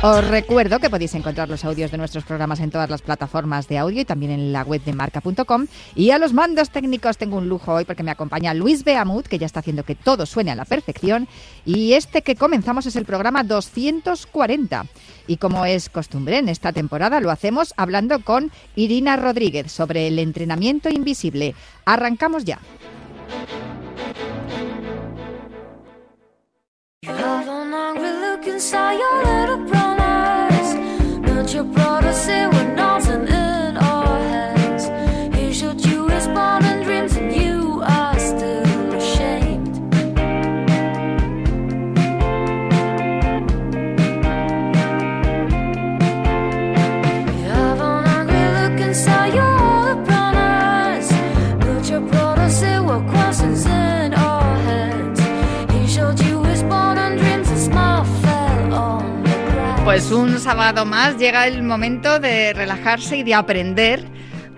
[0.00, 3.78] Os recuerdo que podéis encontrar los audios de nuestros programas en todas las plataformas de
[3.78, 5.66] audio y también en la web de marca.com.
[5.96, 9.38] Y a los mandos técnicos tengo un lujo hoy porque me acompaña Luis Beamut, que
[9.38, 11.26] ya está haciendo que todo suene a la perfección.
[11.64, 14.86] Y este que comenzamos es el programa 240.
[15.26, 20.20] Y como es costumbre en esta temporada, lo hacemos hablando con Irina Rodríguez sobre el
[20.20, 21.56] entrenamiento invisible.
[21.84, 22.60] Arrancamos ya.
[59.98, 64.04] Pues un sábado más llega el momento de relajarse y de aprender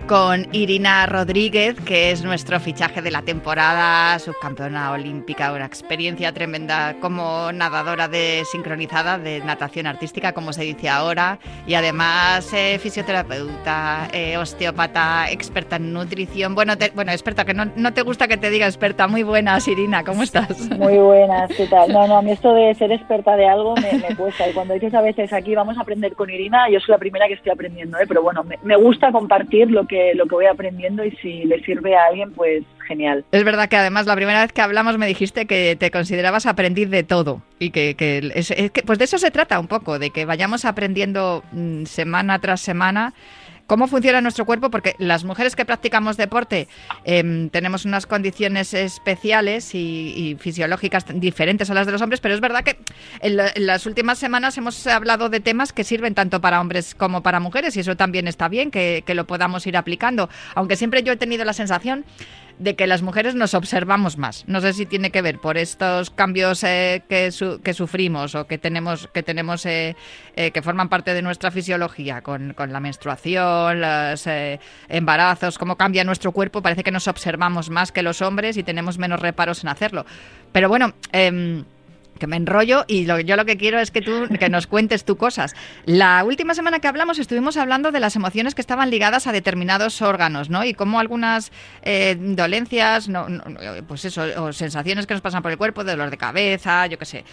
[0.07, 6.95] con Irina Rodríguez, que es nuestro fichaje de la temporada, subcampeona olímpica, una experiencia tremenda
[6.99, 14.07] como nadadora de sincronizada de natación artística, como se dice ahora, y además eh, fisioterapeuta,
[14.13, 16.55] eh, osteópata, experta en nutrición.
[16.55, 19.07] Bueno, te, bueno, experta, que no, no, te gusta que te diga experta.
[19.07, 20.69] Muy buenas, Irina, ¿cómo estás?
[20.77, 21.91] Muy buenas, ¿qué tal?
[21.91, 24.49] No, no, a mí esto de ser experta de algo me, cuesta.
[24.49, 27.27] Y cuando dices a veces aquí vamos a aprender con Irina, yo soy la primera
[27.27, 28.05] que estoy aprendiendo, ¿eh?
[28.07, 31.95] pero bueno, me gusta compartir lo que lo que voy aprendiendo y si le sirve
[31.95, 33.25] a alguien, pues genial.
[33.31, 36.89] Es verdad que además la primera vez que hablamos me dijiste que te considerabas aprendiz
[36.89, 39.99] de todo y que, que, es, es que pues de eso se trata un poco,
[39.99, 43.13] de que vayamos aprendiendo mmm, semana tras semana
[43.71, 46.67] cómo funciona nuestro cuerpo, porque las mujeres que practicamos deporte
[47.05, 52.41] eh, tenemos unas condiciones especiales y, fisiológicas diferentes a las de los hombres, pero es
[52.41, 52.75] verdad que
[53.21, 56.93] en, la, en, las últimas semanas hemos hablado de temas que sirven tanto para hombres
[56.95, 61.01] como para mujeres y eso también está bien que lo podamos ir aplicando, aunque siempre
[61.03, 62.03] yo he tenido la sensación
[62.59, 64.43] de que las mujeres nos observamos más.
[64.47, 68.47] No sé si tiene que ver por estos cambios eh, que, su, que, sufrimos o
[68.47, 69.95] que tenemos, que, tenemos eh,
[70.35, 74.25] eh, que forman parte de nuestra fisiología, con, con la menstruación, los
[74.89, 76.61] embarazos, cómo cambia nuestro cuerpo.
[76.61, 80.05] Parece que nos observamos más que los hombres y tenemos menos reparos en hacerlo.
[80.51, 80.93] Pero bueno...
[82.21, 85.05] Eh, que me enrollo y yo lo que quiero es que tú que nos cuentes
[85.05, 85.55] tú cosas.
[85.85, 90.01] La última semana que hablamos estuvimos hablando de las emociones que estaban ligadas a determinados
[90.01, 90.63] órganos, ¿no?
[90.63, 91.51] Y cómo algunas
[91.81, 93.43] eh, dolencias, no, no,
[93.87, 97.05] pues eso, o sensaciones que nos pasan por el cuerpo, dolor de cabeza, yo qué
[97.05, 97.25] sé,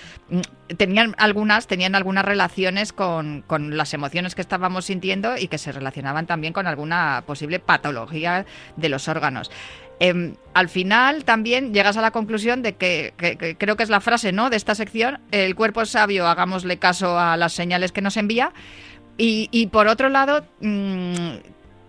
[0.76, 5.70] tenían algunas, tenían algunas relaciones con, con las emociones que estábamos sintiendo y que se
[5.70, 9.50] relacionaban también con alguna posible patología de los órganos.
[10.00, 13.14] Eh, al final también llegas a la conclusión de que,
[13.58, 14.50] creo que es la frase ¿no?
[14.50, 18.52] de esta sección, el cuerpo es sabio, hagámosle caso a las señales que nos envía.
[19.20, 21.38] Y, por otro lado, mmm,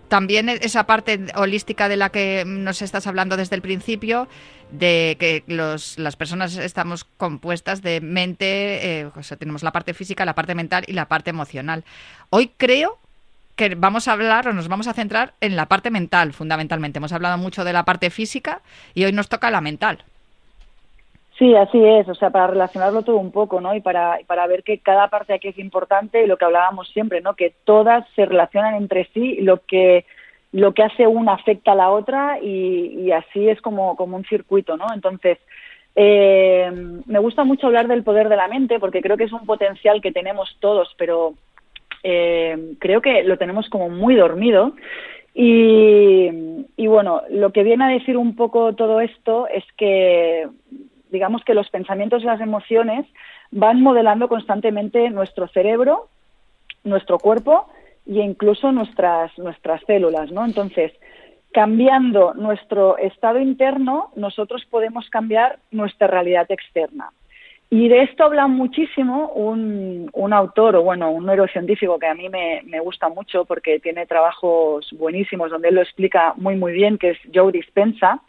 [0.08, 4.26] también esa parte holística de la que nos estás hablando desde el principio,
[4.72, 10.24] de que las personas estamos compuestas de mente, eh, o sea, tenemos la parte física,
[10.24, 11.84] la parte mental y la parte emocional.
[12.30, 12.98] Hoy creo
[13.60, 16.96] que vamos a hablar o nos vamos a centrar en la parte mental, fundamentalmente.
[16.96, 18.62] Hemos hablado mucho de la parte física
[18.94, 19.98] y hoy nos toca la mental.
[21.38, 23.74] Sí, así es, o sea, para relacionarlo todo un poco, ¿no?
[23.74, 27.20] Y para, para ver que cada parte aquí es importante y lo que hablábamos siempre,
[27.20, 27.34] ¿no?
[27.34, 30.06] Que todas se relacionan entre sí, lo que
[30.52, 34.76] lo que hace una afecta a la otra y, así es como, como un circuito,
[34.78, 34.86] ¿no?
[34.92, 35.38] Entonces,
[35.94, 36.72] eh,
[37.06, 40.00] me gusta mucho hablar del poder de la mente porque creo que es un potencial
[40.00, 41.34] que tenemos todos, pero
[42.02, 44.74] eh, creo que lo tenemos como muy dormido.
[45.32, 46.28] Y,
[46.86, 50.48] bueno, lo que viene a decir un poco todo esto es que,
[51.10, 53.06] digamos que los pensamientos y las emociones
[53.50, 56.08] van modelando constantemente nuestro cerebro
[56.84, 57.68] nuestro cuerpo
[58.06, 60.44] e incluso nuestras, nuestras células, ¿no?
[60.44, 60.92] Entonces,
[61.52, 67.12] cambiando nuestro estado interno, nosotros podemos cambiar nuestra realidad externa.
[67.72, 72.28] Y de esto habla muchísimo un, un, autor, o bueno, un neurocientífico que a mí
[72.28, 76.98] me, me, gusta mucho porque tiene trabajos buenísimos donde él lo explica muy, muy bien,
[76.98, 78.22] que es Joe Dispensa.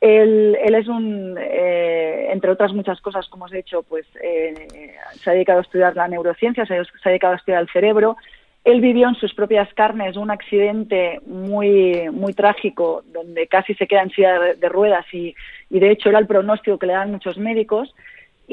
[0.00, 4.96] Él, él es un, eh, entre otras muchas cosas, como os he dicho, pues eh,
[5.14, 8.16] se ha dedicado a estudiar la neurociencia, se ha, dedicado a estudiar el cerebro.
[8.64, 14.02] Él vivió en sus propias carnes un accidente muy, muy trágico donde casi se queda
[14.02, 15.36] en silla de, de ruedas y,
[15.70, 17.94] y de hecho era el pronóstico que le dan muchos médicos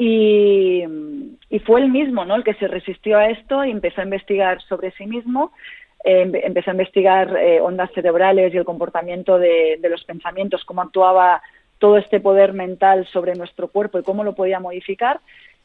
[0.02, 0.86] y,
[1.66, 2.36] fue él mismo ¿no?
[2.36, 5.52] el que se resistió a esto y empezó a investigar sobre sí mismo,
[6.04, 10.80] eh, empezó a investigar eh, ondas cerebrales y el comportamiento de, de, los pensamientos, cómo
[10.80, 11.42] actuaba
[11.78, 15.20] todo este poder mental sobre nuestro cuerpo y cómo lo podía modificar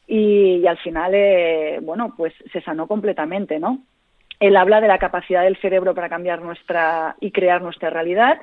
[0.06, 3.78] y, y al final, eh, bueno, pues se sanó completamente, ¿no?
[4.38, 8.38] Él habla de la capacidad del cerebro para cambiar nuestra y crear nuestra realidad,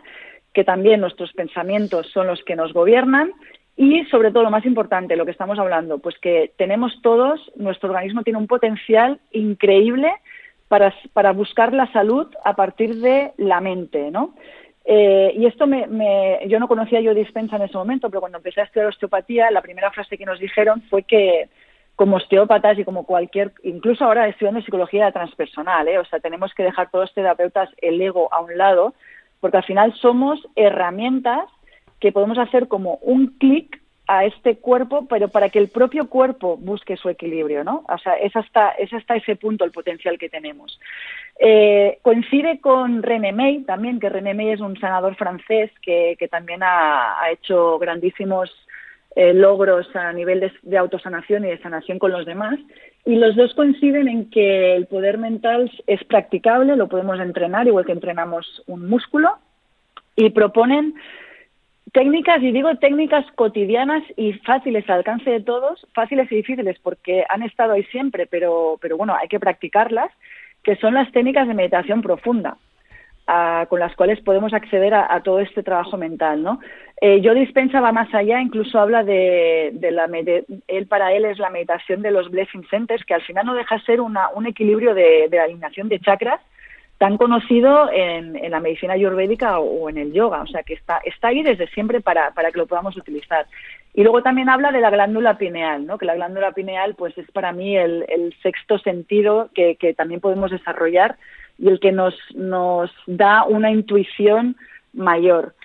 [0.53, 3.31] que también nuestros pensamientos son los que nos gobiernan
[3.75, 7.89] y sobre todo lo más importante, lo que estamos hablando, pues que tenemos todos, nuestro
[7.89, 10.13] organismo tiene un potencial increíble
[10.67, 14.35] para, para buscar la salud a partir de la mente, ¿no?
[14.85, 18.37] Eh, y esto me, me, yo no conocía yo dispensa en ese momento, pero cuando
[18.37, 21.47] empecé a estudiar osteopatía, la primera frase que nos dijeron fue que
[21.95, 25.99] como osteópatas y como cualquier, incluso ahora estudiando psicología transpersonal, ¿eh?
[25.99, 28.93] o sea, tenemos que dejar todos los terapeutas el ego a un lado,
[29.39, 31.45] porque al final somos herramientas
[32.03, 36.57] que podemos hacer como un clic a este cuerpo, pero para que el propio cuerpo
[36.57, 37.85] busque su equilibrio, ¿no?
[37.87, 40.77] O sea, es hasta, es hasta ese punto el potencial que tenemos.
[41.39, 46.61] Eh, coincide con René May también, que René May es un sanador francés que, también
[46.61, 48.51] ha, ha, hecho grandísimos
[49.15, 52.59] eh, logros a nivel de, de, autosanación y de sanación con los demás.
[53.05, 57.85] Y los dos coinciden en que el poder mental es practicable, lo podemos entrenar, igual
[57.85, 59.37] que entrenamos un músculo,
[60.17, 60.95] y proponen
[61.93, 67.23] técnicas, y digo técnicas cotidianas y fáciles al alcance de todos, fáciles y difíciles porque
[67.29, 70.11] han estado ahí siempre, pero, pero bueno, hay que practicarlas,
[70.63, 72.57] que son las técnicas de meditación profunda.
[73.25, 76.59] A, con las cuales podemos acceder a, todo este trabajo mental, ¿no?
[76.99, 81.23] Eh, yo dispensa va más allá, incluso habla de, de la de, él para él
[81.23, 84.45] es la meditación de los blessing centers, que al final no deja ser una, un
[84.45, 86.41] equilibrio de alineación de chakras,
[87.03, 91.01] tan conocido en, en, la medicina ayurvédica o, en el yoga, o sea que está,
[91.03, 93.45] está ahí desde siempre para, para, que lo podamos utilizar.
[93.93, 95.97] Y luego también habla de la glándula pineal, ¿no?
[95.97, 100.49] que la glándula pineal pues es para mí el, sexto sentido que, que, también podemos
[100.49, 101.17] desarrollar
[101.59, 104.55] y el que nos, nos da una intuición
[104.93, 105.55] mayor.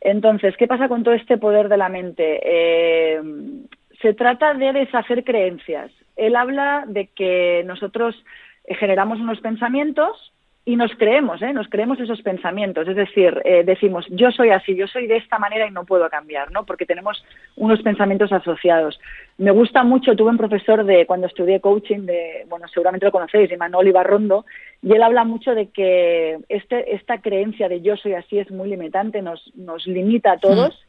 [0.00, 2.40] Entonces, ¿qué pasa con todo este poder de la mente?
[2.42, 3.20] Eh,
[4.02, 5.92] se trata de deshacer creencias.
[6.16, 8.16] Él habla de que nosotros
[8.66, 10.32] generamos unos pensamientos
[10.70, 11.52] y nos creemos, ¿eh?
[11.52, 15.36] nos creemos esos pensamientos, es decir, eh, decimos yo soy así, yo soy de esta
[15.40, 16.64] manera y no puedo cambiar, ¿no?
[16.64, 17.24] Porque tenemos
[17.56, 19.00] unos pensamientos asociados.
[19.36, 23.50] Me gusta mucho, tuve un profesor de cuando estudié coaching de, bueno, seguramente lo conocéis,
[23.58, 24.46] Manuel Ibarrondo,
[24.80, 28.68] y él habla mucho de que este, esta creencia de yo soy así es muy
[28.68, 30.86] limitante, nos, nos limita a todos.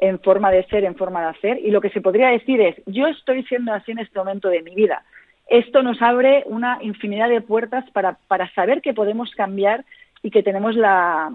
[0.00, 2.74] En forma de ser, en forma de hacer, y lo que se podría decir es,
[2.86, 5.04] yo estoy siendo así en este momento de mi vida,
[5.52, 9.84] esto nos abre una infinidad de puertas para, para saber que podemos cambiar
[10.22, 11.30] y que tenemos la,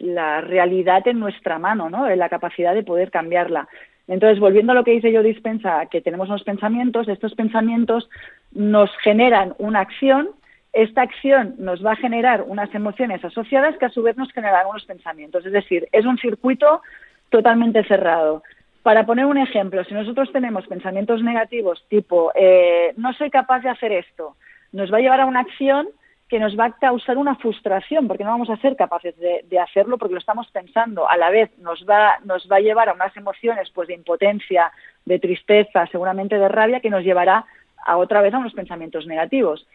[0.00, 2.08] la realidad en nuestra mano, ¿no?
[2.08, 3.68] la capacidad de poder cambiarla.
[4.08, 8.10] Entonces, volviendo a lo que dice yo dispensa, que tenemos unos pensamientos, estos pensamientos
[8.50, 10.30] nos generan una acción,
[10.72, 14.66] esta acción nos va a generar unas emociones asociadas que a su vez nos generarán
[14.66, 15.46] unos pensamientos.
[15.46, 16.82] Es decir, es un circuito
[17.28, 18.42] totalmente cerrado.
[18.82, 23.68] Para poner un ejemplo, si nosotros tenemos pensamientos negativos tipo eh, no soy capaz de
[23.68, 24.36] hacer esto,
[24.72, 25.88] nos va a llevar a una acción
[26.30, 29.98] que nos va a causar una frustración porque no vamos a ser capaces de, hacerlo
[29.98, 31.10] porque lo estamos pensando.
[31.10, 34.70] A la vez nos va, nos va a llevar a unas emociones pues de impotencia,
[35.04, 37.44] de tristeza, seguramente de rabia, que nos llevará
[37.84, 39.66] a otra vez a unos pensamientos negativos.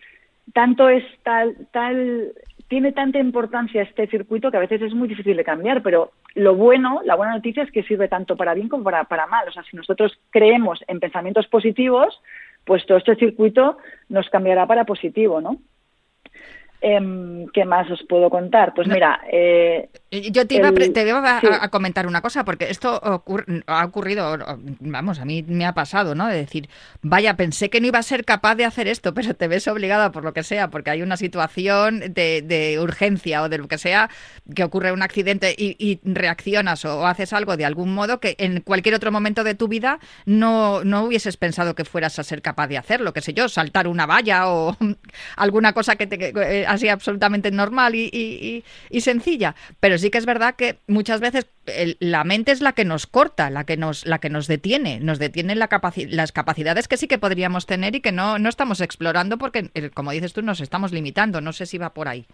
[0.54, 2.32] Tanto es tal, tal
[2.70, 6.56] tiene tanta importancia este circuito que a veces es muy difícil de cambiar, pero lo
[6.56, 9.48] bueno, la buena noticia es que sirve tanto para bien como para, para mal.
[9.48, 12.22] O sea, si nosotros creemos en pensamientos positivos,
[12.66, 13.78] pues todo este circuito
[14.10, 15.60] nos cambiará para positivo, ¿no?
[16.82, 18.74] Em, ¿Qué más os puedo contar?
[18.74, 19.22] Pues mira...
[19.32, 24.38] Eh, yo te iba, a, comentar una cosa, porque esto ha ocurrido,
[24.80, 26.28] vamos, a mí me ha pasado, ¿no?
[26.28, 26.70] De decir,
[27.02, 30.12] vaya, pensé que no iba a ser capaz de hacer esto, pero te ves obligada
[30.12, 34.10] por lo que sea, porque hay una situación de, urgencia o de lo que sea,
[34.54, 38.96] que ocurre un accidente y, reaccionas o, haces algo de algún modo que en cualquier
[38.96, 42.78] otro momento de tu vida no, no hubieses pensado que fueras a ser capaz de
[42.78, 44.78] hacerlo, qué sé yo, saltar una valla o
[45.36, 46.16] alguna cosa que te...
[46.26, 48.64] Eh, así absolutamente normal y,
[49.00, 49.56] sencilla.
[49.80, 51.48] Pero sí que es verdad que muchas veces
[52.00, 55.20] la mente es la que nos corta, la que nos, la que nos detiene, nos
[55.20, 55.70] detiene la
[56.10, 59.90] las capacidades que sí que podríamos tener y que no, no estamos explorando porque, eh,
[59.94, 61.42] como dices tú, nos estamos limitando.
[61.42, 62.26] No sé si va por ahí.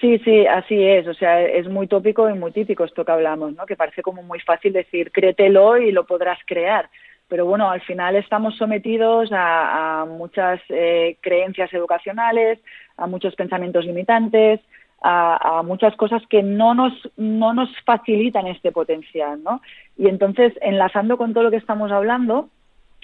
[0.00, 1.06] Sí, sí, así es.
[1.06, 3.66] O sea, es muy tópico y muy típico esto que hablamos, ¿no?
[3.66, 6.88] Que parece como muy fácil decir, créetelo y lo podrás crear
[7.28, 12.58] pero bueno, al final estamos sometidos a, muchas eh, creencias educacionales,
[12.98, 14.60] a muchos pensamientos limitantes,
[15.00, 19.60] a, muchas cosas que no nos, no nos facilitan este potencial, ¿no?
[19.96, 22.48] Y entonces, enlazando con todo lo que estamos hablando,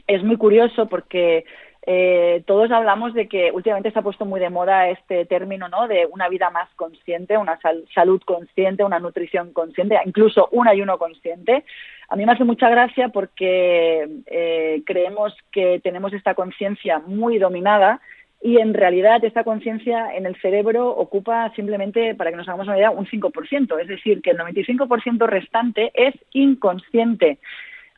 [0.06, 1.44] es muy curioso porque
[1.86, 5.86] eh, todos hablamos de que últimamente se ha puesto muy de moda este término, ¿no?
[5.86, 7.58] De una vida más consciente, una
[7.94, 11.64] salud consciente, una nutrición consciente, incluso un ayuno consciente.
[12.08, 18.00] A mí me hace mucha gracia porque eh, creemos que tenemos esta conciencia muy dominada
[18.44, 22.76] y en realidad esta conciencia en el cerebro ocupa simplemente, para que nos hagamos una
[22.76, 27.38] idea, un 5%, es decir, que el 95% restante es inconsciente.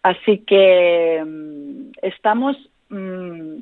[0.05, 2.57] Así que mm, estamos,
[2.91, 3.57] mm,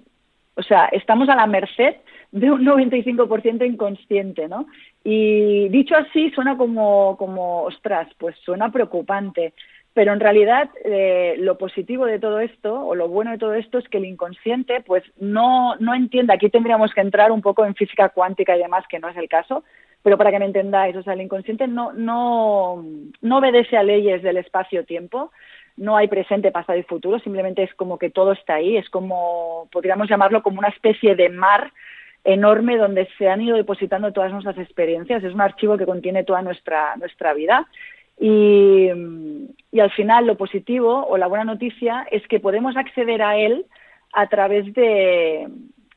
[0.57, 1.95] o sea, estamos a la merced
[2.33, 4.67] de un 95% inconsciente, ¿no?
[5.03, 9.55] Y dicho así suena como, como, ostras, pues suena preocupante.
[9.95, 13.79] Pero en realidad eh, lo positivo de todo esto, o lo bueno de todo esto,
[13.79, 17.77] es que el inconsciente pues no, no entiende, aquí tendríamos que entrar un poco en
[17.77, 19.63] física cuántica y demás, que no es el caso,
[20.03, 22.85] pero para que me entendáis, o sea, el inconsciente no, no,
[23.23, 25.31] no obedece a leyes del espacio-tiempo,
[25.77, 29.69] no hay presente, pasado y futuro, simplemente es como que todo está ahí, es como,
[29.73, 31.73] podríamos llamarlo como una especie de mar
[32.25, 36.43] enorme donde se han ido depositando todas nuestras experiencias, es un archivo que contiene toda
[36.43, 37.67] nuestra, nuestra vida.
[38.19, 38.89] Y,
[39.81, 43.67] al final lo positivo o la buena noticia es que podemos acceder a él
[44.13, 45.49] a través de,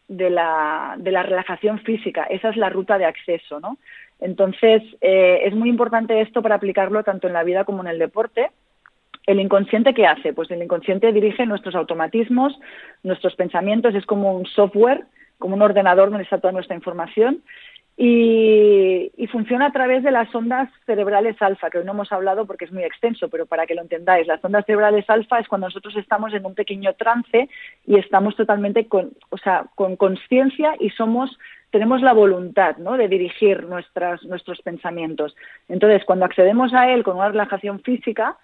[0.07, 2.24] de, la, de la relajación física.
[2.24, 3.77] Esa es la ruta de acceso, ¿no?
[4.19, 8.00] Entonces, eh, es muy importante esto para aplicarlo tanto en la vida como en el
[8.00, 8.50] deporte.
[9.27, 10.34] ¿El inconsciente qué hace?
[10.34, 12.57] Pues el inconsciente dirige nuestros automatismos,
[13.03, 15.03] nuestros pensamientos, es como un software,
[15.38, 17.43] como un ordenador donde está toda nuestra información
[18.00, 22.66] y, funciona a través de las ondas cerebrales alfa, que hoy no hemos hablado porque
[22.66, 25.96] es muy extenso, pero para que lo entendáis, las ondas cerebrales alfa es cuando nosotros
[25.98, 27.50] estamos en un pequeño trance
[27.86, 31.38] y estamos totalmente con, o sea, con conciencia y somos
[31.70, 32.96] tenemos la voluntad ¿no?
[32.96, 35.36] de dirigir nuestras, nuestros pensamientos.
[35.68, 38.38] Entonces, cuando accedemos a él con una relajación física,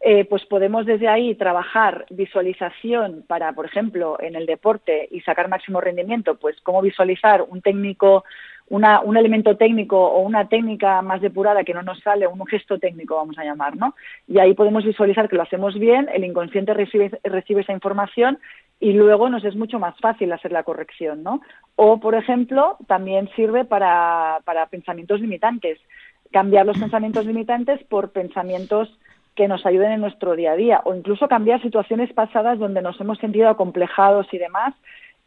[0.00, 5.48] eh, pues podemos desde ahí trabajar visualización para, por ejemplo, en el deporte y sacar
[5.48, 8.24] máximo rendimiento, pues cómo visualizar un técnico
[8.68, 12.78] una, un elemento técnico o una técnica más depurada que no nos sale, un gesto
[12.78, 13.94] técnico vamos a llamar, ¿no?
[14.26, 18.38] Y ahí podemos visualizar que lo hacemos bien, el inconsciente recibe, recibe esa información
[18.80, 21.42] y luego nos es mucho más fácil hacer la corrección, ¿no?
[21.76, 25.78] O, por ejemplo, también sirve para, para pensamientos limitantes,
[26.32, 28.98] cambiar los pensamientos limitantes por pensamientos
[29.36, 33.00] que nos ayuden en nuestro día a día o incluso cambiar situaciones pasadas donde nos
[33.00, 34.74] hemos sentido acomplejados y demás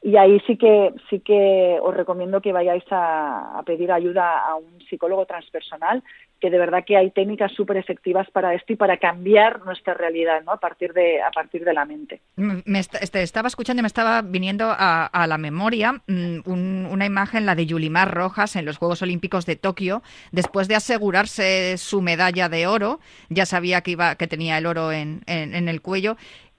[0.08, 4.80] y ahí sí que sí que os recomiendo que vayáis a, pedir ayuda a un
[4.90, 6.02] psicólogo transpersonal
[6.40, 10.44] que de verdad que hay técnicas súper efectivas para esto y para cambiar nuestra realidad
[10.46, 10.54] ¿no?
[10.54, 14.22] a partir de a partir de la mente me este, estaba escuchando y me estaba
[14.22, 16.48] viniendo a, la memoria mm,
[16.90, 21.78] una imagen la de Yulimar Rojas en los Juegos Olímpicos de Tokio después de asegurarse
[21.78, 25.82] su medalla de oro ya sabía que iba que tenía el oro en, en el
[25.82, 26.16] cuello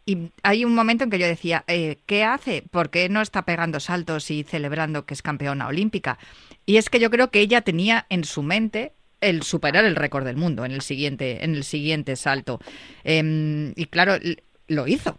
[0.09, 2.63] y hay un momento en que yo decía, eh, ¿qué hace?
[2.63, 6.19] ¿Por qué no está pegando saltos y celebrando que es campeona olímpica?
[6.65, 10.25] Y es que yo creo que ella tenía en su mente el superar el récord
[10.25, 12.59] del mundo en el siguiente, en el siguiente salto.
[13.05, 14.15] Em, y claro,
[14.67, 15.19] lo hizo.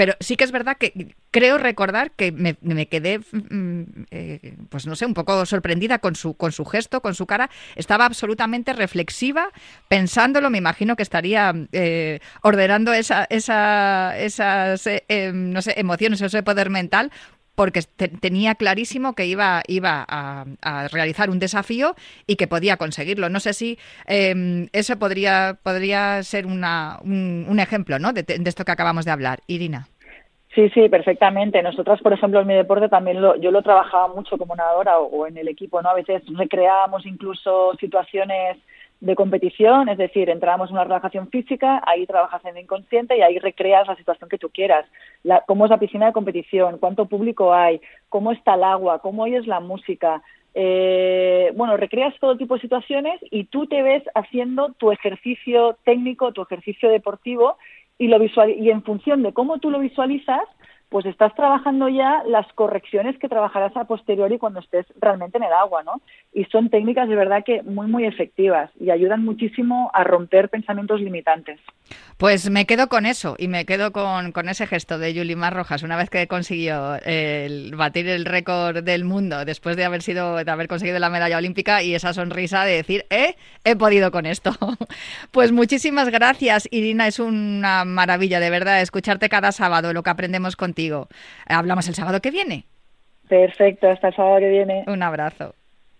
[0.00, 4.96] Pero sí que es verdad que creo recordar que me, quedé, mm, eh, pues no
[4.96, 7.50] sé, un poco sorprendida con su, con su gesto, con su cara.
[7.76, 9.50] Estaba absolutamente reflexiva,
[9.88, 10.48] pensándolo.
[10.48, 16.42] Me imagino que estaría eh, ordenando esa, esa, esas eh, em, no sé, emociones, ese
[16.42, 17.12] poder mental,
[17.60, 17.82] porque
[18.22, 21.94] tenía clarísimo que iba, iba a, realizar un desafío
[22.26, 23.28] y que podía conseguirlo.
[23.28, 28.14] No sé si eh, eso podría, podría ser una, un, ejemplo ¿no?
[28.14, 29.40] de, esto que acabamos de hablar.
[29.46, 29.88] Irina.
[30.54, 31.62] Sí, sí, perfectamente.
[31.62, 35.26] Nosotras, por ejemplo, en mi deporte también lo, yo lo trabajaba mucho como nadadora o,
[35.26, 35.90] en el equipo, ¿no?
[35.90, 38.56] A veces recreábamos incluso situaciones
[39.00, 43.22] de competición, es decir, entrábamos en una relajación física, ahí trabajas en el inconsciente y
[43.22, 44.86] ahí recreas la situación que tú quieras.
[45.22, 47.80] La, cómo es la piscina de competición, cuánto público hay,
[48.10, 50.22] cómo está el agua, cómo oyes la música.
[50.52, 56.32] Eh, bueno, recreas todo tipo de situaciones y tú te ves haciendo tu ejercicio técnico,
[56.32, 57.56] tu ejercicio deportivo
[57.98, 60.42] y, lo visual y en función de cómo tú lo visualizas,
[60.90, 65.52] pues estás trabajando ya las correcciones que trabajarás a posteriori cuando estés realmente en el
[65.52, 66.02] agua, ¿no?
[66.34, 71.00] Y son técnicas de verdad que muy, muy efectivas y ayudan muchísimo a romper pensamientos
[71.00, 71.60] limitantes.
[72.16, 75.96] Pues me quedo con eso y me quedo con, ese gesto de Yulimar Rojas una
[75.96, 80.68] vez que consiguió el, batir el récord del mundo después de haber sido de haber
[80.68, 84.50] conseguido la medalla olímpica y esa sonrisa de decir, eh, he podido con esto.
[85.30, 90.56] pues muchísimas gracias, Irina, es una maravilla de verdad escucharte cada sábado lo que aprendemos
[90.56, 90.79] contigo.
[91.46, 92.66] Hablamos el sábado que viene.
[93.28, 94.84] Perfecto, hasta el sábado que viene.
[94.86, 95.54] Un abrazo.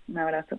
[0.08, 0.58] Un abrazo.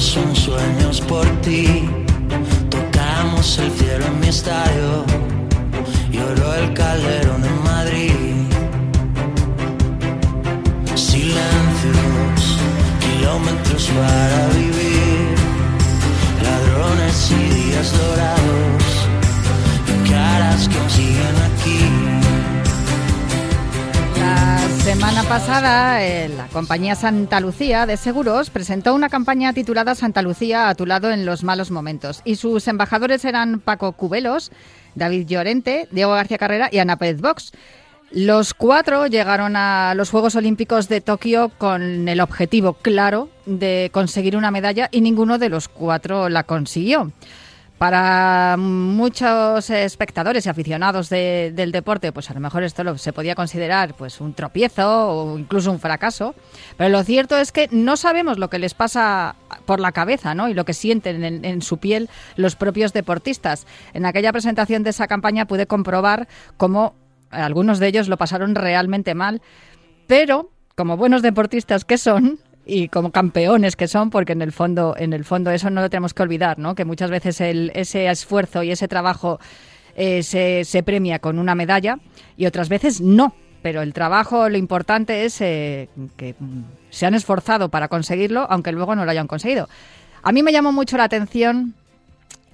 [0.00, 1.88] son sueños por ti.
[2.70, 5.04] Tocamos el cielo en mi estadio,
[6.28, 8.12] lloró el calderón en Madrid.
[10.94, 12.58] Silencios,
[13.00, 15.34] kilómetros para vivir,
[16.42, 18.84] ladrones y días dorados,
[20.10, 22.18] caras que siguen aquí
[24.94, 30.70] semana pasada, eh, la compañía Santa Lucía de Seguros presentó una campaña titulada Santa Lucía
[30.70, 32.22] a tu lado en los malos momentos.
[32.24, 34.50] Y sus embajadores eran Paco Cubelos,
[34.94, 37.52] David Llorente, Diego García Carrera y Ana Pérez Box.
[38.10, 44.36] Los cuatro llegaron a los Juegos Olímpicos de Tokio con el objetivo claro de conseguir
[44.36, 47.12] una medalla y ninguno de los cuatro la consiguió.
[47.78, 53.94] Para muchos espectadores y aficionados del deporte, pues a lo mejor esto se podía considerar
[53.94, 56.34] pues un tropiezo o incluso un fracaso,
[56.76, 60.48] pero lo cierto es que no sabemos lo que les pasa por la cabeza ¿no?
[60.48, 63.64] y lo que sienten en, en su piel los propios deportistas.
[63.94, 66.96] En aquella presentación de esa campaña pude comprobar cómo
[67.30, 69.40] algunos de ellos lo pasaron realmente mal,
[70.08, 74.94] pero como buenos deportistas que son, y como campeones que son, porque en el fondo,
[74.96, 76.74] en el fondo eso no lo tenemos que olvidar, ¿no?
[76.74, 79.40] Que muchas veces el, ese esfuerzo y ese trabajo
[79.96, 81.98] eh, se, se, premia con una medalla
[82.36, 83.34] y otras veces no.
[83.62, 86.34] Pero el trabajo, lo importante es eh, que
[86.90, 89.68] se han esforzado para conseguirlo, aunque luego no lo hayan conseguido.
[90.22, 91.74] A mí me llamó mucho la atención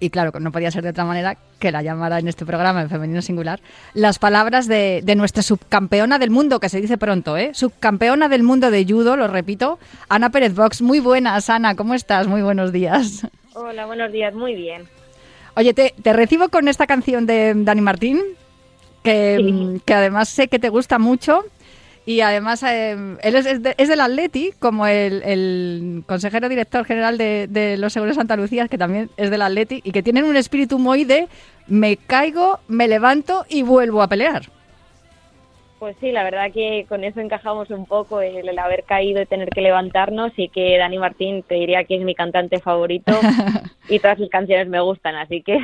[0.01, 2.91] y claro, no podía ser de otra manera que la llamara en este programa en
[2.91, 3.61] femenino singular,
[3.95, 7.51] las palabras de, nuestra subcampeona del mundo, que se dice pronto, ¿eh?
[7.55, 9.79] Subcampeona del mundo de judo, lo repito,
[10.09, 10.83] Ana Pérez Box.
[10.83, 12.27] Muy buenas, Ana, ¿cómo estás?
[12.27, 13.27] Muy buenos días.
[13.55, 14.89] Hola, buenos días, muy bien.
[15.57, 18.21] Oye, te, recibo con esta canción de Dani Martín,
[19.05, 21.45] que, que además sé que te gusta mucho
[22.07, 28.17] y además, eh, él es, del Atleti, como el, consejero director general de, los Seguros
[28.17, 31.29] Santa Lucía, que también es del Atleti, y que tienen un espíritu muy de
[31.67, 34.43] me caigo, me levanto y vuelvo a pelear.
[35.79, 39.49] Pues sí, la verdad que con eso encajamos un poco el, haber caído y tener
[39.49, 43.13] que levantarnos y que Dani Martín te diría que es mi cantante favorito
[43.89, 45.59] y todas sus canciones me gustan, así que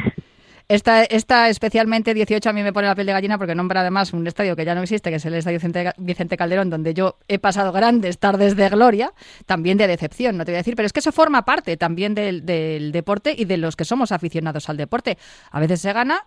[0.71, 4.13] esta, esta especialmente 18 a mí me pone la piel de gallina porque nombra además
[4.13, 5.59] un estadio que ya no existe, que es el Estadio
[5.99, 9.13] Vicente, Calderón, donde yo he pasado grandes tardes de gloria,
[9.47, 12.15] también de decepción, no te voy a decir, pero es que eso forma parte también
[12.15, 12.47] del,
[12.93, 15.19] deporte y de los que somos aficionados al deporte.
[15.51, 16.25] A veces se gana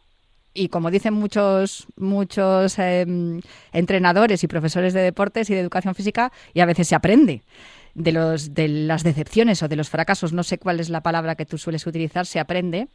[0.54, 3.40] y como dicen muchos muchos em,
[3.72, 7.44] entrenadores y profesores de deportes y de educación física, y a veces se aprende
[7.96, 11.36] de los de las decepciones o de los fracasos, no sé cuál es la palabra
[11.36, 12.90] que tú sueles utilizar, se aprende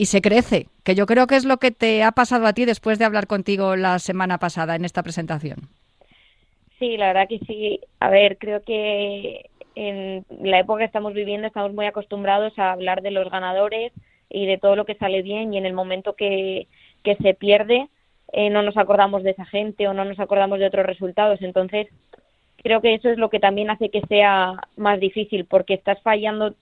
[0.00, 2.64] y se crece, que yo creo que es lo que te ha pasado a ti
[2.64, 5.68] después de hablar contigo la semana pasada en esta presentación.
[6.78, 7.80] Sí, la verdad que sí.
[7.98, 13.02] A ver, creo que en la época que estamos viviendo estamos muy acostumbrados a hablar
[13.02, 13.92] de los ganadores
[14.30, 16.66] y de todo lo que sale bien y en el momento que,
[17.04, 17.88] que se pierde
[18.32, 21.42] eh, no nos acordamos de esa gente o no nos acordamos de otros resultados.
[21.42, 21.88] Entonces,
[22.62, 26.54] creo que eso es lo que también hace que sea más difícil porque estás fallando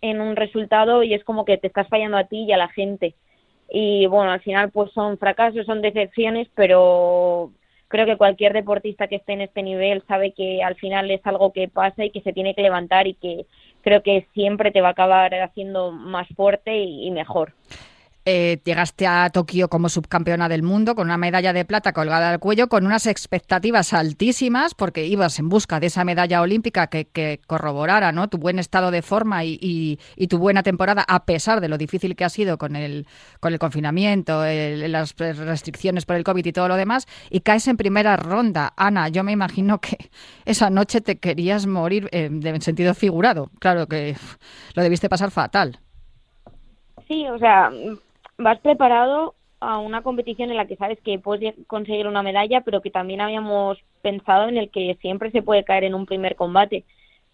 [0.00, 2.68] en un resultado y es como que te estás fallando a ti y a la
[2.68, 3.14] gente.
[3.70, 7.52] Y bueno, al final pues son fracasos, son decepciones, pero
[7.88, 11.52] creo que cualquier deportista que esté en este nivel sabe que al final es algo
[11.52, 13.46] que pasa y que se tiene que levantar y que
[13.82, 17.52] creo que siempre te va a acabar haciendo más fuerte y, mejor.
[18.30, 22.38] Eh, llegaste a Tokio como subcampeona del mundo con una medalla de plata colgada al
[22.38, 28.12] cuello, con unas expectativas altísimas, porque ibas en busca de esa medalla olímpica que, corroborara
[28.28, 32.26] tu buen estado de forma y, tu buena temporada, a pesar de lo difícil que
[32.26, 33.06] ha sido con el,
[33.40, 37.78] con el confinamiento, las restricciones por el COVID y todo lo demás, y caes en
[37.78, 38.74] primera ronda.
[38.76, 40.10] Ana, yo me imagino que
[40.44, 43.50] esa noche te querías morir eh, en sentido figurado.
[43.58, 44.16] Claro que
[44.74, 45.80] lo debiste pasar fatal.
[47.06, 47.70] Sí, o sea,
[48.38, 52.80] vas preparado a una competición en la que sabes que puedes conseguir una medalla, pero
[52.80, 56.84] que también habíamos pensado en el que siempre se puede caer en un primer combate.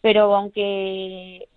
[0.01, 1.49] Pero aunque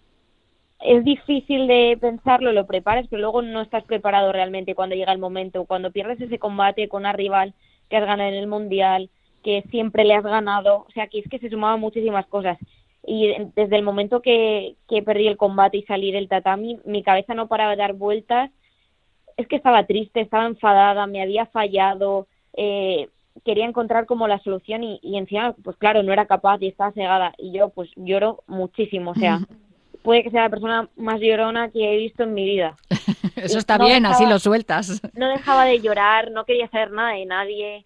[0.82, 5.20] es difícil de pensarlo, lo preparas, pero luego no estás preparado realmente cuando llega el
[5.20, 5.66] momento.
[5.66, 7.54] Cuando pierdes ese combate con una rival
[7.90, 9.10] que has ganado en el mundial,
[9.44, 12.58] que siempre le has ganado, o sea, aquí es que se sumaban muchísimas cosas.
[13.06, 17.34] Y desde el momento que, que perdí el combate y salí del tatami, mi cabeza
[17.34, 18.52] no paraba de dar vueltas
[19.38, 23.08] es que estaba triste, estaba enfadada, me había fallado, eh,
[23.46, 26.92] quería encontrar como la solución y, y, encima, pues claro, no era capaz y estaba
[26.92, 27.34] cegada.
[27.38, 29.40] Y yo pues lloro muchísimo, o sea,
[30.02, 32.76] puede que sea la persona más llorona que he visto en mi vida.
[33.36, 35.02] Eso está bien, así lo sueltas.
[35.14, 37.86] No dejaba de llorar, no quería saber nada de nadie.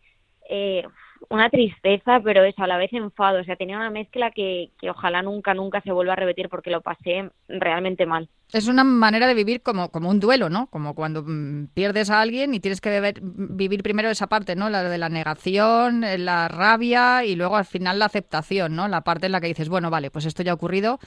[0.50, 0.84] Eh,
[1.30, 3.40] una tristeza, pero eso, a la vez enfado.
[3.40, 6.72] O sea, tenía una mezcla que, que ojalá nunca, nunca se vuelva a repetir porque
[6.72, 8.30] lo pasé realmente mal.
[8.52, 10.68] Es una manera de vivir como, como un duelo, ¿no?
[10.68, 14.70] Como cuando mm, pierdes a alguien y tienes que vivir primero esa parte, ¿no?
[14.70, 18.88] La de la negación, eh, la rabia y luego al final la aceptación, ¿no?
[18.90, 21.00] La parte en la que dices, bueno, vale, pues esto ya ha ocurrido,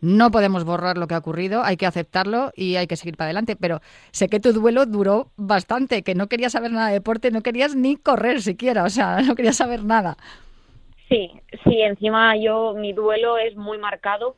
[0.00, 3.26] no podemos borrar lo que ha ocurrido, hay que aceptarlo y hay que seguir para
[3.26, 3.56] adelante.
[3.56, 3.80] Pero
[4.10, 7.74] sé que tu duelo duró bastante, que no querías saber nada de deporte, no querías
[7.74, 10.16] ni correr siquiera, o sea, no querías saber nada.
[11.08, 11.30] Sí,
[11.64, 14.36] sí, encima yo, mi duelo es muy marcado.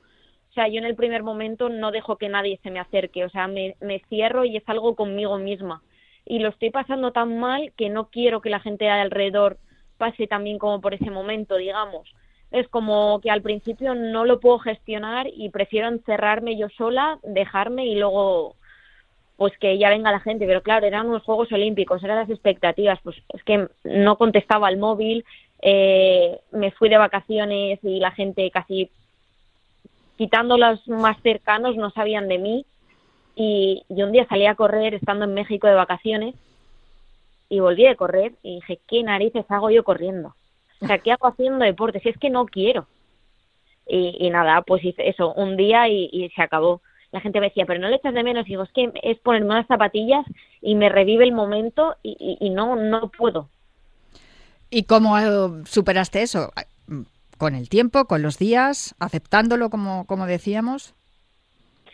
[0.50, 3.30] O sea, yo en el primer momento no dejo que nadie se me acerque, o
[3.30, 5.82] sea, me, me cierro y es algo conmigo misma.
[6.24, 9.58] Y lo estoy pasando tan mal que no quiero que la gente de alrededor
[9.96, 12.08] pase también como por ese momento, digamos
[12.50, 17.87] es como que al principio no lo puedo gestionar y prefiero encerrarme yo sola, dejarme
[17.87, 18.54] y luego
[19.37, 22.98] pues que ya venga la gente, pero claro, eran unos Juegos Olímpicos, eran las expectativas,
[23.04, 25.24] pues es que no contestaba al móvil,
[25.62, 28.90] eh, me fui de vacaciones y la gente casi
[30.16, 32.66] quitando los más cercanos no sabían de mí.
[33.37, 36.34] Y, y un día salí a correr estando en México de vacaciones
[37.48, 40.34] y volví a correr y dije, ¿qué narices hago yo corriendo?
[40.80, 42.00] O sea, ¿qué hago haciendo deporte?
[42.00, 42.86] Si es que no quiero.
[43.90, 46.82] Y, nada, pues hice eso un día y, se acabó.
[47.10, 48.46] La gente me decía, pero no le echas de menos.
[48.46, 50.26] Y digo, es que es ponerme unas zapatillas
[50.60, 53.48] y me revive el momento y, no, no puedo.
[54.70, 56.52] ¿Y cómo eh, superaste eso?
[57.38, 60.94] ¿Con el tiempo, con los días, aceptándolo como, como decíamos?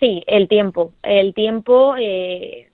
[0.00, 0.92] Sí, el tiempo.
[1.02, 2.70] El tiempo eh,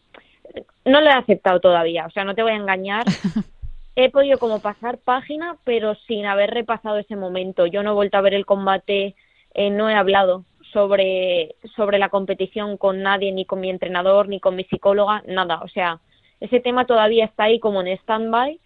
[0.87, 2.07] no lo he aceptado todavía.
[2.07, 3.05] O sea, no te voy a engañar.
[3.96, 7.66] he podido como pasar página, pero sin haber repasado ese momento.
[7.66, 9.14] Yo no he vuelto a ver el combate,
[9.55, 14.40] eh, no he hablado sobre, sobre la competición con nadie, ni con mi entrenador, ni
[14.40, 15.61] con mi psicóloga, nada.
[15.62, 15.98] O sea,
[16.40, 18.59] ese tema todavía está ahí como en stand-by.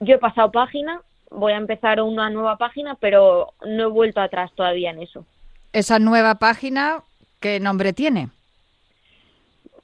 [0.00, 4.52] Yo he pasado página, voy a empezar una nueva página, pero no he vuelto atrás
[4.54, 5.24] todavía en eso.
[5.72, 7.02] ¿Esa nueva página
[7.40, 8.28] qué nombre tiene?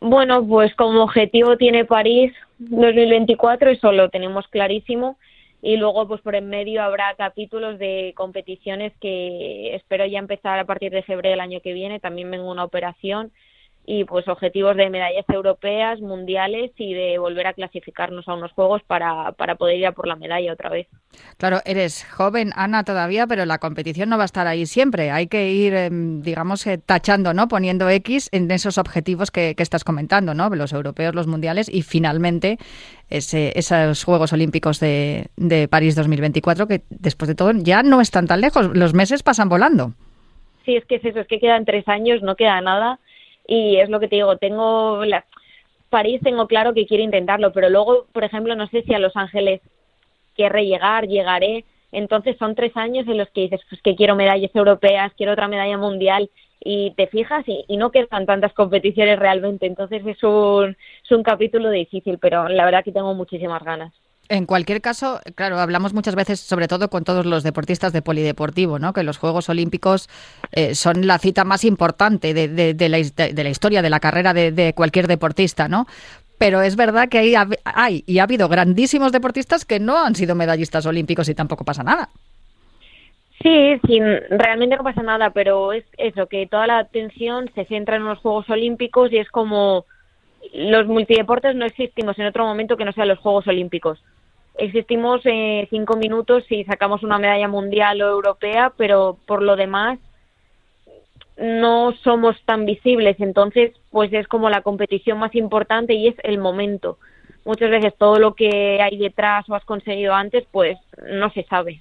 [0.00, 2.33] Bueno, pues como objetivo tiene París
[2.70, 5.18] 2024, eso lo tenemos clarísimo.
[5.62, 10.66] Y luego, pues por en medio habrá capítulos de competiciones que espero ya empezar a
[10.66, 12.00] partir de febrero del año que viene.
[12.00, 13.33] También vengo una operación
[13.87, 18.83] y pues objetivos de medallas europeas, mundiales y de volver a clasificarnos a unos juegos
[18.87, 20.88] para, para poder ir a por la medalla otra vez.
[21.37, 25.11] Claro, eres joven, Ana, todavía, pero la competición no va a estar ahí siempre.
[25.11, 27.47] Hay que ir, em, digamos, eh, tachando, ¿no?
[27.47, 30.49] Poniendo X en esos objetivos que, que estás comentando, ¿no?
[30.51, 32.59] Los europeos, los mundiales y finalmente
[33.11, 38.27] ese, esos Juegos Olímpicos de, de París 2024 que después de todo ya no están
[38.27, 38.75] tan lejos.
[38.75, 39.92] Los meses pasan volando.
[40.64, 42.99] Sí, es que es eso, es que quedan tres años, no queda nada
[43.46, 45.24] y es lo que te digo, tengo la,
[45.90, 49.16] París tengo claro que quiero intentarlo, pero luego, por ejemplo, no sé si a Los
[49.16, 49.61] Ángeles
[50.37, 54.50] querré llegar, llegaré, entonces son tres años en los que dices pues que quiero medallas
[54.54, 59.66] europeas, quiero otra medalla mundial y te fijas y, y no quedan tantas competiciones realmente,
[59.66, 63.92] entonces es un, es un capítulo difícil, pero la verdad que tengo muchísimas ganas.
[64.29, 68.79] En cualquier caso, claro, hablamos muchas veces, sobre todo con todos los deportistas de polideportivo,
[68.79, 68.93] ¿no?
[68.95, 70.09] que los Juegos Olímpicos
[70.53, 74.33] eh, son la cita más importante de, de, la, de, la, historia, de la carrera
[74.33, 75.87] de, cualquier deportista, ¿no?
[76.39, 77.35] Pero es verdad que hay,
[77.65, 81.83] hay y ha habido grandísimos deportistas que no han sido medallistas olímpicos y tampoco pasa
[81.85, 82.09] nada.
[83.43, 87.97] Sí, sí, realmente no pasa nada, pero es eso, que toda la atención se centra
[87.97, 89.85] en los Juegos Olímpicos y es como
[90.52, 94.02] los multideportes no existimos en otro momento que no sean los Juegos Olímpicos.
[94.57, 99.98] Existimos eh, cinco minutos si sacamos una medalla mundial o europea, pero por lo demás
[101.37, 103.16] no somos tan visibles.
[103.18, 106.98] Entonces, pues es como la competición más importante y es el momento.
[107.44, 110.78] Muchas veces todo lo que hay detrás o has conseguido antes, pues
[111.11, 111.80] no se sabe.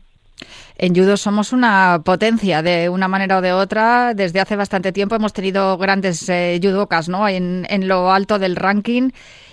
[0.78, 4.14] En judo somos una potencia de una manera o de otra.
[4.14, 7.28] Desde hace bastante tiempo hemos tenido grandes eh, judocas ¿no?
[7.28, 9.12] En, lo alto del ranking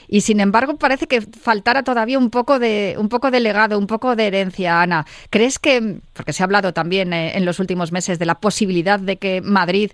[0.08, 3.86] y sin embargo parece que faltara todavía un poco de un poco de legado, un
[3.86, 5.06] poco de herencia, Ana.
[5.30, 8.98] ¿Crees que, porque se ha hablado también eh, en los últimos meses de la posibilidad
[8.98, 9.92] de que Madrid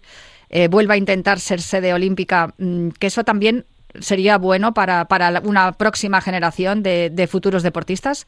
[0.49, 3.67] eh, vuelva a intentar ser sede olímpica, mm, que eso también
[4.01, 8.27] sería bueno para, para una próxima generación de futuros deportistas?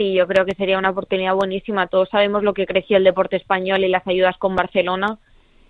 [0.00, 1.86] Sí, yo creo que sería una oportunidad buenísima.
[1.86, 5.18] Todos sabemos lo que creció el deporte español y las ayudas con Barcelona.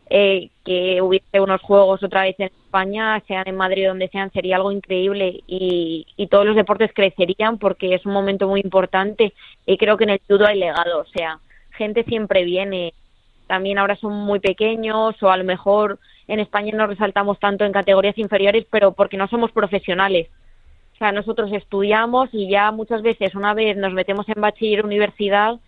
[0.09, 4.57] Eh, que hubiese unos juegos otra vez en España, sean en Madrid donde sean, sería
[4.57, 9.33] algo increíble y, y, todos los deportes crecerían porque es un momento muy importante
[9.67, 11.39] y creo que en el judo hay legado, o sea,
[11.71, 12.93] gente siempre viene,
[13.47, 17.71] también ahora son muy pequeños o a lo mejor en España no resaltamos tanto en
[17.71, 20.27] categorías inferiores, pero porque no somos profesionales.
[21.01, 25.59] O sea, nosotros estudiamos y ya muchas veces una vez nos metemos en bachiller universidad,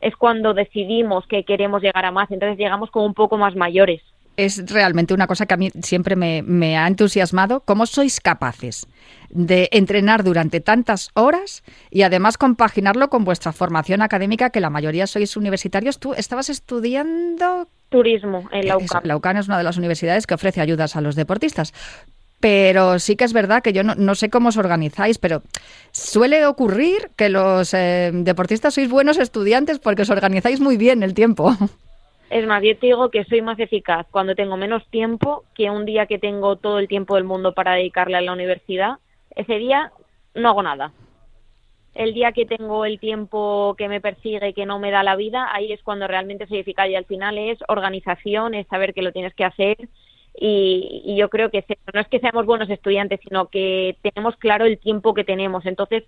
[0.00, 4.00] es cuando decidimos que queremos llegar a más, entonces llegamos como un poco más mayores.
[4.36, 7.62] Es realmente una cosa que a mí siempre me, me, ha entusiasmado.
[7.64, 8.86] ¿Cómo sois capaces
[9.30, 15.08] de entrenar durante tantas horas y además compaginarlo con vuestra formación académica, que la mayoría
[15.08, 15.98] sois universitarios?
[15.98, 17.66] Tú estabas estudiando...
[17.88, 19.02] Turismo en la UCAM.
[19.04, 21.72] La UCAM es una de las universidades que ofrece ayudas a los deportistas
[22.40, 25.42] pero sí que es verdad que yo no, no, sé cómo os organizáis, pero
[25.92, 31.14] suele ocurrir que los eh, deportistas sois buenos estudiantes porque os organizáis muy bien el
[31.14, 31.52] tiempo.
[32.28, 35.84] Es más, yo te digo que soy más eficaz cuando tengo menos tiempo que un
[35.86, 38.96] día que tengo todo el tiempo del mundo para dedicarle a la universidad.
[39.30, 39.92] Ese día
[40.34, 40.92] no hago nada.
[41.94, 45.48] El día que tengo el tiempo que me persigue, que no me da la vida,
[45.54, 49.12] ahí es cuando realmente soy eficaz y al final es organización, es saber que lo
[49.12, 49.88] tienes que hacer
[50.38, 54.64] y, y, yo creo que no es que seamos buenos estudiantes, sino que tenemos claro
[54.64, 55.64] el tiempo que tenemos.
[55.66, 56.04] Entonces,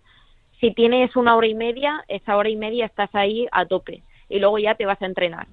[0.60, 4.38] si tienes una hora y media, esa hora y media estás ahí a tope y
[4.38, 5.46] luego ya te vas a entrenar.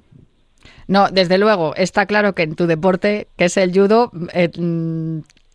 [0.87, 4.49] No, desde luego, está claro que en tu deporte, que es el judo, eh,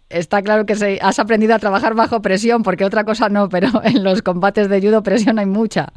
[0.08, 3.68] está claro que se, has aprendido a trabajar bajo presión, porque otra cosa no, pero
[3.84, 5.92] en los combates de judo presión hay mucha.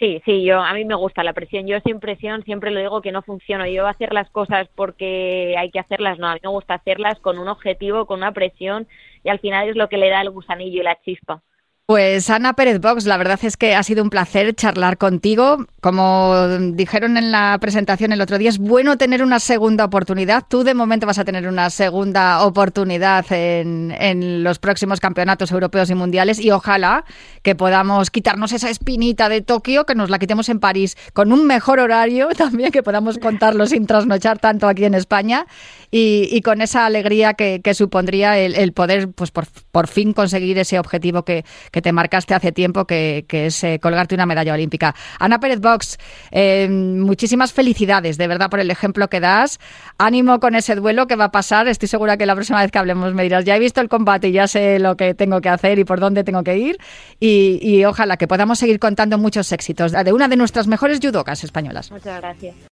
[0.00, 1.66] Sí, sí, yo a mí me gusta la presión.
[1.66, 3.66] Yo sin presión siempre lo digo que no funciono.
[3.66, 6.26] Yo hacer las cosas porque hay que hacerlas, no.
[6.28, 8.88] A mí me gusta hacerlas con un objetivo, con una presión
[9.22, 11.42] y al final es lo que le da el gusanillo y la chispa.
[11.90, 15.66] Pues Ana Pérez Box, la verdad es que ha sido un placer charlar contigo.
[15.80, 20.44] Como dijeron en la presentación el otro día, es bueno tener una segunda oportunidad.
[20.48, 25.96] Tú de momento vas a tener una segunda oportunidad en, los próximos campeonatos europeos y
[25.96, 27.04] mundiales y ojalá
[27.42, 31.44] que podamos quitarnos esa espinita de Tokio, que nos la quitemos en París con un
[31.44, 35.44] mejor horario también, que podamos contarlo sin trasnochar tanto aquí en España
[35.90, 41.44] y, con esa alegría que, supondría el, poder pues por, fin conseguir ese objetivo que,
[41.80, 44.94] te marcaste hace tiempo, que, que es eh, colgarte una medalla olímpica.
[45.18, 45.98] Ana Pérez Box,
[46.30, 49.58] eh, muchísimas felicidades, de verdad, por el ejemplo que das.
[49.98, 51.68] Ánimo con ese duelo que va a pasar.
[51.68, 54.28] Estoy segura que la próxima vez que hablemos me dirás, ya he visto el combate
[54.28, 56.78] y ya sé lo que tengo que hacer y por dónde tengo que ir.
[57.18, 61.44] Y, y ojalá que podamos seguir contando muchos éxitos de una de nuestras mejores judocas
[61.44, 61.90] españolas.
[61.90, 62.69] Muchas gracias.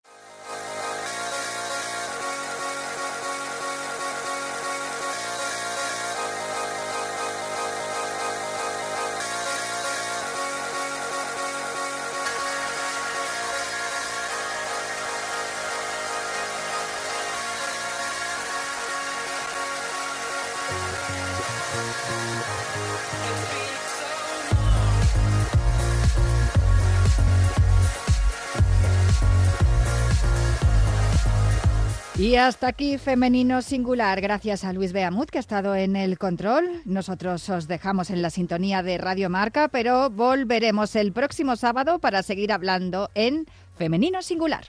[32.22, 36.82] Y hasta aquí Femenino Singular, gracias a Luis Beamut que ha estado en el control.
[36.84, 42.22] Nosotros os dejamos en la sintonía de Radio Marca, pero volveremos el próximo sábado para
[42.22, 44.66] seguir hablando en Femenino Singular.